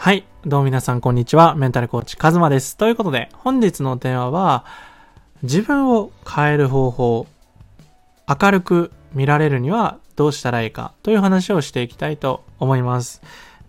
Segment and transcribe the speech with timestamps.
[0.00, 0.24] はい。
[0.46, 1.54] どうも皆さん、こんにちは。
[1.56, 2.78] メンタルコーチ、カズマです。
[2.78, 4.64] ということで、本日のテーマは、
[5.42, 7.26] 自分を変える方法、
[8.26, 13.20] 明るく見られるにはどうしたらいいかという話をしていきたいと思います。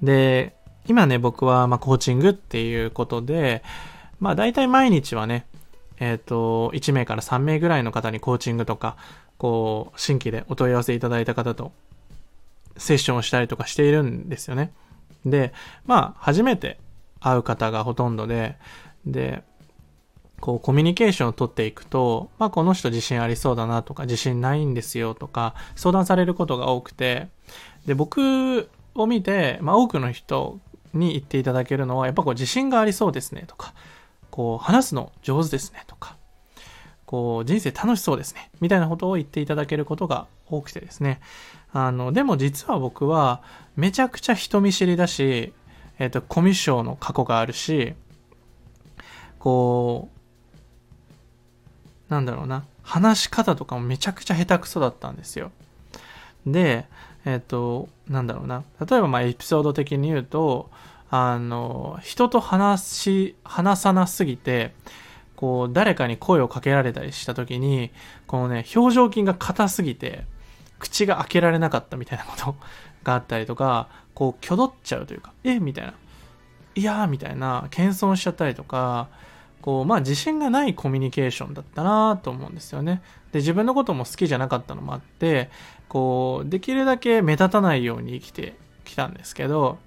[0.01, 0.55] で、
[0.87, 3.61] 今ね、僕は、ま、コーチングっていうことで、
[4.21, 5.45] まあ、大体毎日はね、
[5.99, 8.95] えっ、と、1名から3名ぐらいの方にコーチングとか、
[9.37, 11.73] こう、新規でお問い合わせいただいた方と、
[12.77, 14.71] セッションをしたりとかしているんですよね。
[15.25, 15.53] で、
[15.85, 16.79] まあ、初めて
[17.19, 18.57] 会う方がほとんどで、
[19.05, 19.43] で、
[20.39, 27.27] こう、コミュニケーションを取っていくと、まあ、この人自信ありそうだなとか、自信ないんですよとか、相談されることが多くて、
[27.85, 30.59] で、僕を見て、まあ、多くの人
[30.93, 33.73] に言っていただけるのは、やっぱこう、自信がありそうですねとか、
[34.31, 36.17] こう、話すの上手ですねとか、
[37.05, 41.21] こう、人生楽しそうですね、みたいなことを言っていただけることが多くてですね。
[41.73, 43.41] あの、でも実は僕は、
[43.75, 45.53] めちゃくちゃ人見知りだし、
[45.99, 47.93] えっ、と、コミュ障の過去があるし、
[49.39, 50.09] こ
[52.09, 55.51] う、なんだろうな、話し方とかもめちゃくちゃ下手くそだったんですよ。
[56.45, 56.85] で、
[57.25, 60.69] えっ、と、なんだろうな、例えばまあエピソード的に言うと、
[61.09, 64.73] あの、人と話し、話さなすぎて、
[65.35, 67.91] こう、誰かに声をかけられたりした時に、
[68.27, 70.25] このね、表情筋が硬すぎて、
[70.81, 72.55] 口が開けられなかったみたいなこと
[73.03, 75.59] があったりとか、こう、挙動っちゃうというか、え？
[75.59, 75.93] みたいな。
[76.73, 79.07] いやーみたいな、謙遜しちゃったりとか、
[79.61, 83.01] こう、まあ自信がないコミュニケーションだったなと思うんですよね。
[83.31, 85.49] で、自分のことも好きじゃなかったのもあって、
[85.87, 89.77] こう、できるだけ目立たないように生きてきたんですけど、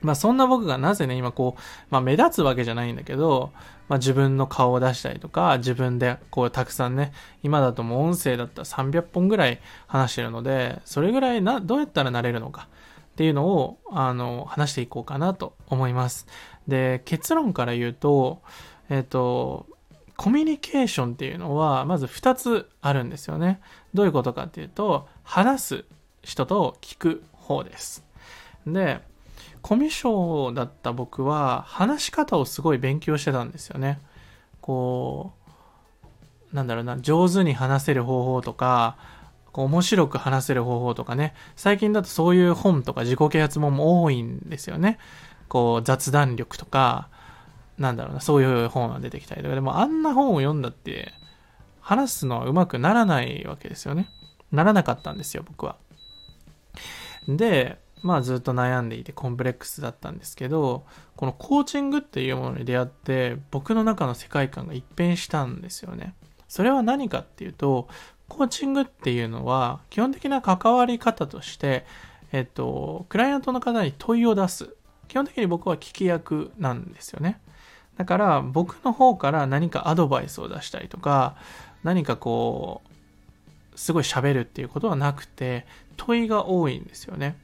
[0.00, 1.60] まあそんな僕がなぜね、今こう、
[1.90, 3.52] まあ目立つわけじゃないんだけど、
[3.88, 12.68] まあ自分の顔を出したりとか、自分でこうたくさんね、今だともう音声だったら300本ぐらい話してるので、それぐらいな、どうやったらなれるのか
[13.12, 16.26] っていうのを、あの、話していこうかなと思います。
[16.68, 18.42] で、結論から言うと、
[18.90, 19.66] えっ、と、
[20.16, 23.60] コミュニケーションっていうのは、まず2つあるんですよね。
[23.94, 25.84] どういうことかっていうと、話す
[26.22, 28.04] 人と聞く方です。
[28.66, 29.00] で、
[29.62, 34.00] コミュ障だった僕は話し方をすごい勉強してたんですよね。
[34.60, 35.32] こ
[36.52, 38.96] う、なんだろうな、上手に話せる方法とか、
[39.52, 44.98] 面白く話せる方法とかね、最近だとそういう本とか自己啓発本も多いんですよね。
[45.48, 47.08] こう雑談力とか、
[47.76, 51.12] なんだろうな、そういう本が出てきたりとか、でもあんな本を読んだって、
[51.80, 54.08] 話すのは上手くならないわけですよね。
[54.52, 55.76] ならなかったんですよ、僕は。
[57.26, 60.84] で、まあずっと悩んでいてコンプレックスだったんですけど、
[61.16, 66.14] このコーチングっていうものに出会って、僕の中の世界観が一変したんですよね。
[66.48, 67.88] それは何かっていうと、
[68.28, 71.84] コーチングっていうのは、基本的な関わり方として、
[72.32, 74.74] えっと、クライアントの方に問いを出す。
[75.08, 77.40] 基本的に僕は聞き役なんですよね。
[77.96, 81.36] だから、僕の方から何かアドバイスを出したりとか、
[81.82, 82.82] 何かこ
[83.74, 85.66] う、すごい喋るっていうことはなくて、
[85.96, 87.36] 問いが多いんですよね。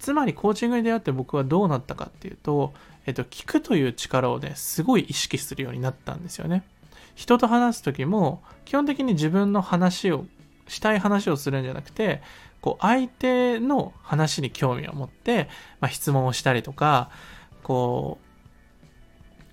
[0.00, 2.72] つまりコーチングに出会って僕はどうなったかっていうと、
[3.06, 6.64] えっと、聞くという力をね、すごい意識するようになったんですよね。
[7.14, 10.24] 人と話す時も、基本的に自分の話を、
[10.68, 12.22] したい話をするんじゃなくて、
[12.62, 15.48] こう、相手の話に興味を持って、
[15.80, 17.10] まあ、質問をしたりとか、
[17.62, 18.18] こ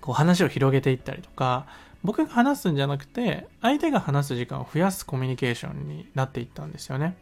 [0.00, 1.66] こう話を広げていったりとか、
[2.02, 7.16] 僕が話すんじゃなくて、相手が話す時間を増やすコミュニケーションになっていったんですよね。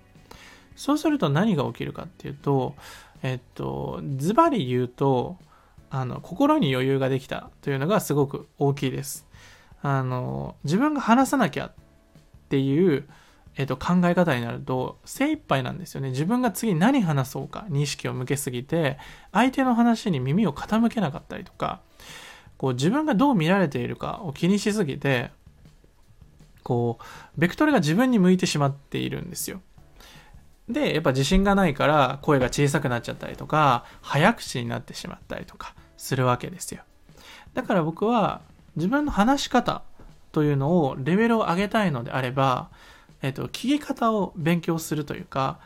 [0.77, 2.77] そうすると何が起きるかっていうと、
[3.23, 5.39] えっと、ズバリ言うと、
[5.91, 9.27] あの、心に余裕ができたというのがすごく大きいです。
[9.83, 11.73] あの、自分が話さなきゃっ
[12.49, 13.09] ていう、
[13.57, 16.11] えっと、考え方になると精一杯なんですよね。
[16.11, 18.99] 自分が次何話そうかに意識を向けすぎて、
[19.33, 21.81] 相手の話に耳を傾けなかったりとか、
[22.59, 25.31] こう自分がどう見られているかを気にしすぎて、
[26.63, 29.61] こう、ベクトルが自分に向いてしまっているんですよ。
[30.69, 36.83] で、やっぱ自信がないから声が小さくなっちゃったりとか、早口になってしまったりとかするわけですよ。
[37.55, 38.41] だから僕は
[38.75, 39.83] 自分の話し方
[40.33, 42.69] というのをレベルを上げたいのであれば、
[43.23, 45.59] えっと、聞き方を勉強するというか、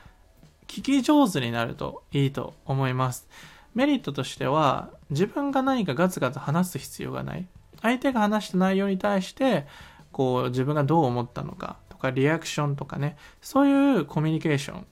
[0.68, 3.28] 聞き上手になるといいと思います。
[3.74, 7.48] メリットとしては、自分が何かガツガツ話す必要がない。
[7.82, 9.66] 相手が話した内容に対して、
[10.12, 14.86] こう、自分がどう思ったのかとか、リアクションとかね、そういうコミュニケーション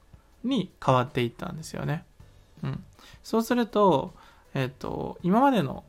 [0.44, 2.04] に変わっていったんですよね。
[2.62, 2.84] うん。
[3.22, 4.14] そうすると、
[4.54, 5.84] えっと、今までの、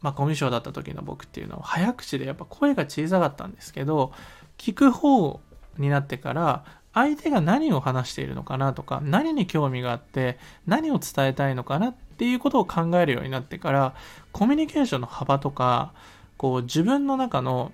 [0.00, 4.12] まあ、コミュ障だった時の僕っていうのは、早口でやっぱ声が小さかったんですけど、
[4.56, 5.40] 聞く方
[5.76, 6.64] になってから、
[6.94, 13.94] 相手が何を話しているのかなとか、何に興味があって、何を伝えたいのかなっていうことを考えるようになってから
[14.32, 15.92] コミュニケーションの幅とか
[16.36, 17.70] こう自分の中の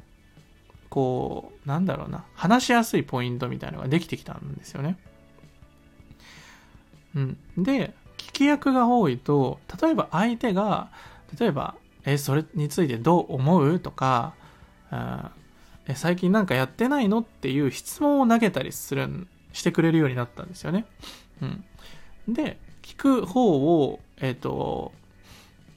[0.91, 4.99] こうなんだろうな話しやすいポイントみたいのができてきたんですよね。
[7.15, 10.89] うん、で聞き役が多いと例えば相手が
[11.39, 11.75] 例えば
[12.05, 14.35] 「えそれについてどう思う?」とか
[15.87, 20.87] 「え最近なんかやってないの?」っていう質問を投げたりするしてくれるようになったんですよね。
[21.41, 21.65] うん、
[22.29, 24.93] で聞く方を、えっ、ー、と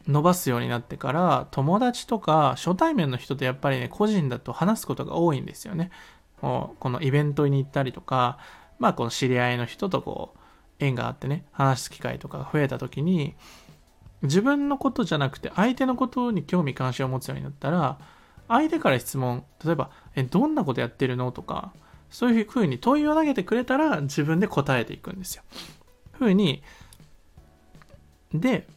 [0.07, 5.91] 伸ばすようになってから友達とか初対面の人とやっぱりね個人だと話すことが多いんですよね。
[6.39, 8.37] このイベントに行ったりとか
[8.79, 10.39] まあこの知り合いの人とこう
[10.79, 13.35] 縁があってね話す機会とかが増えた時に
[14.21, 17.97] 自分のことじゃなくて相手のことに興味関心を持つようになったら
[18.47, 21.73] 相手から質問例えば「えどんなことやってるの?」とか
[22.09, 25.43] そういうふうに問いを投げてくれたら自分で答えていくんですよ。
[26.13, 26.63] ふうに
[28.33, 28.67] で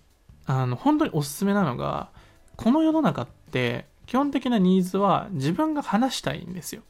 [0.47, 2.11] あの本当におすすめなのが
[2.57, 6.83] この世の中って基本的なニーズは自分が話したいんですよ。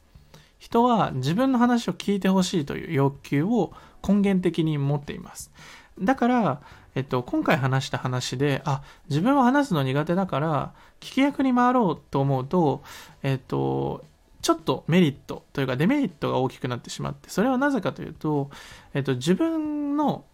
[0.61, 3.73] 人は自分の話を聞いてほしいという欲求を
[4.07, 5.51] 根源的に持っています。
[5.99, 6.61] だから、
[6.93, 12.83] えっと、今回話した話で、あ、自分は話すの苦手だから、聞き役に回ろうと思うと、
[13.23, 14.05] えっと、
[14.43, 18.51] ちょっとメリットというかデメリットが大きくなってしまって、それはなぜかというと、
[18.93, 20.25] えっと、自分の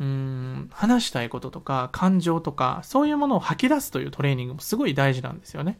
[0.00, 5.78] うん話したいこととか感情とかそういうものを吐き出すというトレーニングもすごい大事なんですよね。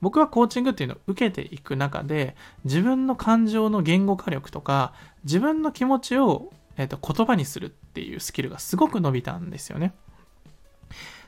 [0.00, 4.92] 僕はコーチングっていうのを受けていく中で自分の感情の言語化力とか
[5.24, 9.94] 自分の気持ちを、えー、と言葉にするっていうスキルがすごく伸びたんですよね。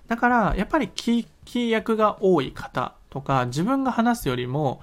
[0.09, 4.81] だからやっぱり聞き役が多い方とか自分が話すよりも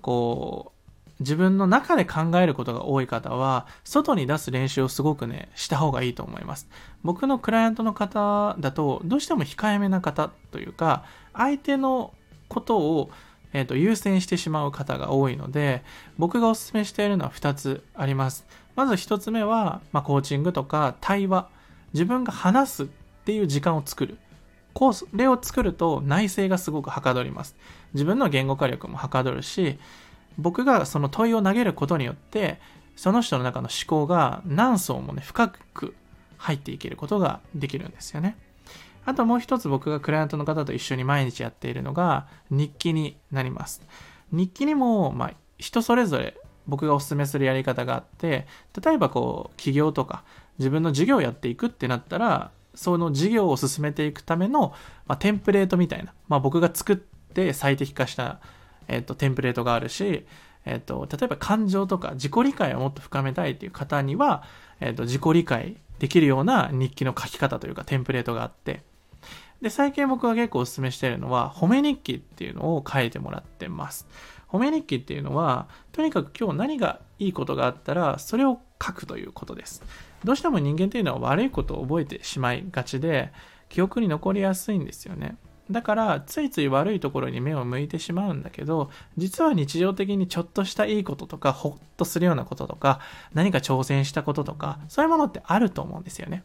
[0.00, 0.74] こう
[1.20, 6.68] 自分の中で考えることが多い方は外に出す練習をすごくねした方がいいと思います
[7.02, 12.14] 僕のクライアントの方だとどうしても控えめな方というか相手の
[12.54, 13.10] ことを、
[13.52, 15.82] えーと、優先してしまう方が多いので
[16.16, 18.46] 僕がおすすめしているのは2つあります。
[18.76, 21.48] まず1つ目は、まあ、コーチングとか対話。
[21.92, 22.86] 自分が話すっ
[23.24, 24.18] ていう時間を作る。
[24.72, 27.54] これを作ると内省がすごくはかどります。
[27.92, 29.78] 自分の言語化力もはかどるし
[30.36, 32.58] 僕がその問いを投げることによって
[32.96, 35.94] その人の中の思考が何層もね深く
[36.36, 38.36] 入っていけることができるんですよね。
[39.04, 43.82] あともう一つ僕がクライアントの方と一緒に毎日やっているのが日記になります。
[44.32, 46.36] 日記にも、まあ、人それぞれ
[46.66, 48.46] 僕がお勧めするやり方があって、
[48.82, 50.24] 例えばこう、起業とか
[50.58, 54.72] 自分の事業をやっていくってなったら、その事業を進めていくための、
[55.06, 58.40] まあ、テンプレートみたいな、まあ、僕が作って最適化した、
[58.88, 60.26] えっと、テンプレートがあるし、
[60.64, 64.42] えっと、例えば感情とか自己理解をもっと深めたいっていう方には、
[64.80, 68.82] えっと、自己理解できるような日記の書き方というかテンプレートがあって、
[69.60, 74.06] で、最近僕が結構お勧めしているのは、褒め日記っていうのを書いてもらってます。
[74.48, 79.82] 褒め日記っていうのは、とにかく今日何がいいことがあったら、それを書くということです。
[80.22, 83.32] どうしても人間っていうのは悪いことを覚えてしまいがちで、
[83.68, 85.36] 記憶に残りやすいんですよね。
[85.70, 93.00] だからついつい悪いところに目を向いてしまうんだけど実は日常的にちょっとしたいいこととかほっとするようなこととか
[93.32, 96.44] 何か挑戦したこととかそういうものってあると思うんですよね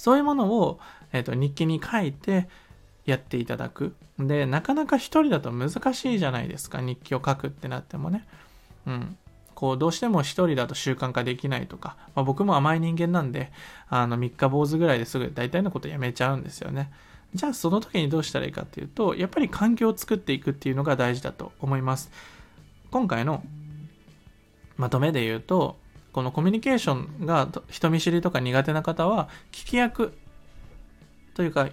[0.00, 0.80] そういうものを
[1.12, 2.48] えっ、ー、と、日記に書いて
[3.04, 3.94] やっていただく。
[4.18, 8.26] で、なかなか一人だと難しいじゃないですか、日記を書くってなってもね。
[8.86, 9.16] うん。
[9.54, 13.52] こう、どうしても一人だと習慣化できないとか、まあ、僕も甘い人間なんで、
[13.88, 16.90] あの、三日坊主ぐらいですぐ大体のことやめちゃうんですよね。
[17.32, 22.10] じゃあその時にどうしたらいいかっていうと、やっぱり環境を作っていくっていうのが大事だと思います。
[22.90, 23.44] 今回の
[24.76, 25.76] まとめで言うと、
[26.12, 30.12] このコミュニケーションが人見知りとか苦手な方は、聞き役
[31.34, 31.68] というか、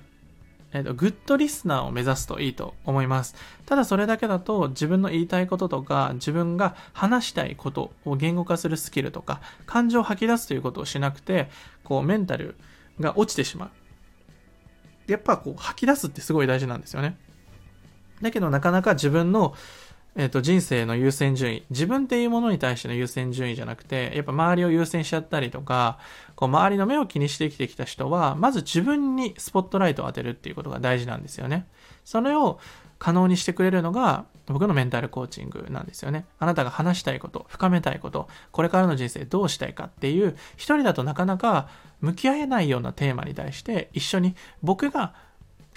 [0.73, 3.35] えーと、グッドリスナーを目指すといいと思います。
[3.65, 11.49] ただそれだけだと自分の言いたいこととか自分が話したいことを言語化するスキルとか感情を吐き出すということをしなくて
[11.83, 12.55] こうメンタル
[12.99, 13.69] が落ちてしまう。
[15.11, 17.17] やっぱこう吐き出すってすごい大事なんですよね。
[18.21, 19.55] だけどなかなか自分の
[20.15, 25.99] えっ、と、人生の優先順位、自分っていうものに対しての優先順位じゃなくて、やっぱ周りを優先しちゃったりとか、
[26.35, 31.67] こう、周りの目を気にして生きてきた人は、まず自分にスポットライトを当てるっていうことが大事なんですよね。
[32.03, 32.59] それを
[32.99, 36.25] 可能にしてくれるのが、僕のメンタルコーチングなんですよね。
[36.39, 41.69] あなたが話したいこと、深めたいこと、これからの人生どうしたいかっていう、一人だとなかなか
[42.01, 45.13] 向き合えないようなテーマに対して、一緒に僕が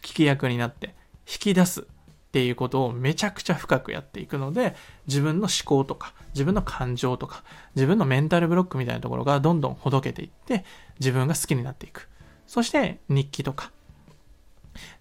[0.02, 0.94] 聞き役になって
[1.30, 1.86] 引き出す
[2.30, 4.76] っていうことをめちゃくちゃ深くやっていくので、
[5.08, 7.42] 自分の思考とか、自分の感情とか、
[7.74, 10.64] 自分のメンタルブロックみたいなところがどんどんほどけていって、
[11.00, 12.08] 自分が好きになっていく。
[12.46, 13.72] そして日記とか、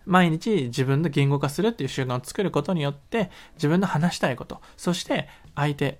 [0.08, 6.00] 毎日自分の言語化するっていう習慣を作ることによって、自分の話したいこと、そして相手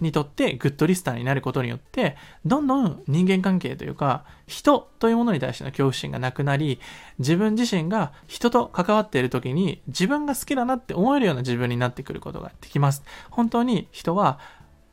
[0.00, 6.80] にとってグッドリスターになることによって、どんどん人間関係というか、人というものに対しての恐怖心がなくなり、
[7.18, 13.02] 自分自身が人と関わっている時に自分が好きだなって思えるような自分になってくることができます。
[13.30, 14.38] 本当に人は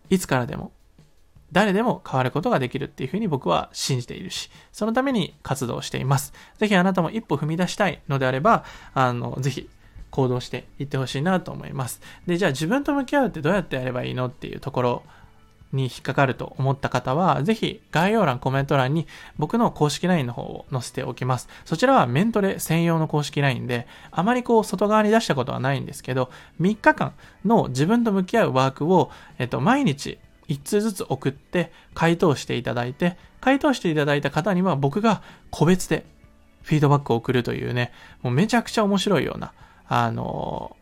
[0.09, 0.71] いつからでも
[1.51, 6.33] 誰でも変わることができるっていうふうに僕は信じているし、そのために活動しています。
[6.57, 9.69] ぜひあなたも一歩踏み出したいのであれば、あの、ぜひ
[10.11, 12.01] 行動していってほしいなと思います。
[12.25, 15.03] で、じゃあ自分と向き合うってどうやってやればいいのっていうところ
[15.73, 21.49] に引っかかると思った方は、ぜひ概要欄、コメント欄に僕の公式 LINE の方を載せておきます。
[21.65, 26.29] そちらはメントレ専用の公式 LINE で、あまりこう外側に出したことはないんですけど、
[26.61, 27.13] 3日間
[27.45, 35.21] の自分と向き合うワークを、えっと、毎日1通ずつ送って回答していただいて、回答していただいた方には僕が
[35.51, 36.05] 個別で
[36.63, 39.53] フィードバックを送るというね、もうめちゃくちゃ面白いような、
[39.87, 40.75] あの、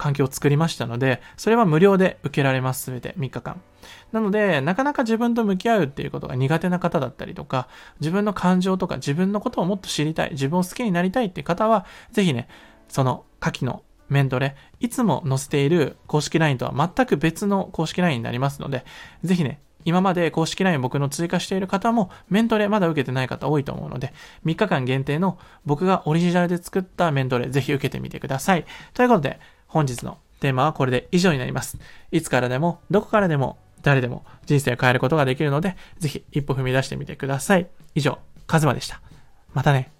[0.00, 3.60] 環境を作りましたので、それは無料で受けられます、すべて3日間。
[4.12, 7.68] なので、なかなか自分と向き合うっていうことが苦手な方だったりとか、
[8.00, 12.48] 自分の感情とか自分のことをもっと知りたい、自分を好きになりたいっていう方は、ぜひね、
[12.88, 18.84] その下記のメントレ、いつも載せている公式 LINE とは全く別の公式 LINE になりますので、
[19.22, 24.12] ぜひね、今まで公式 LINE 僕の追加している方もメントレまだ受けてない方多いと思うので、
[24.44, 28.64] 3日間限定の僕がオリジナルで作ったメントレぜひ受けてみてください。
[28.94, 31.78] ということで、本日のテーマはこれで以上になります。
[32.10, 37.68] いつからでも、どこからでも、誰でも人生を変えることができるので、ぜひ一歩踏み出してみてください。
[37.94, 39.00] 以上、カズマでした。
[39.54, 39.99] またね。